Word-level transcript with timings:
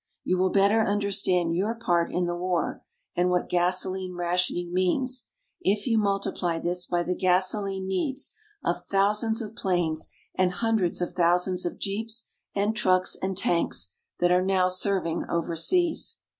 You 0.23 0.39
will 0.39 0.49
better 0.49 0.81
understand 0.81 1.53
your 1.53 1.75
part 1.75 2.11
in 2.11 2.25
the 2.25 2.35
war 2.35 2.83
and 3.15 3.29
what 3.29 3.47
gasoline 3.49 4.15
rationing 4.15 4.73
means 4.73 5.25
if 5.61 5.85
you 5.85 5.99
multiply 5.99 6.57
this 6.57 6.87
by 6.87 7.03
the 7.03 7.13
gasoline 7.13 7.87
needs 7.87 8.31
of 8.65 8.83
thousands 8.87 9.43
of 9.43 9.55
planes 9.55 10.07
and 10.33 10.53
hundreds 10.53 11.01
of 11.01 11.11
thousands 11.13 11.67
of 11.67 11.77
jeeps, 11.77 12.31
and 12.55 12.75
trucks 12.75 13.15
and 13.21 13.37
tanks 13.37 13.93
that 14.17 14.31
are 14.31 14.41
now 14.43 14.69
serving 14.69 15.23
overseas. 15.29 16.17